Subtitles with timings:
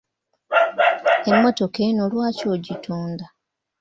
[1.31, 3.25] Emmotoka eno lwaki ogitunda?